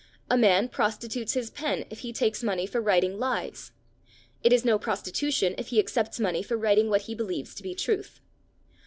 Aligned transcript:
A 0.31 0.35
man 0.35 0.67
prostitutes 0.67 1.33
his 1.35 1.51
pen 1.51 1.85
if 1.91 1.99
he 1.99 2.11
takes 2.11 2.41
money 2.41 2.65
for 2.65 2.81
writing 2.81 3.19
lies; 3.19 3.71
it 4.41 4.51
is 4.51 4.65
no 4.65 4.79
prostitution 4.79 5.53
if 5.59 5.67
he 5.67 5.77
accepts 5.77 6.19
money 6.19 6.41
for 6.41 6.57
writing 6.57 6.89
what 6.89 7.01
he 7.01 7.13
believes 7.13 7.53
to 7.53 7.61
be 7.61 7.75
truth. 7.75 8.19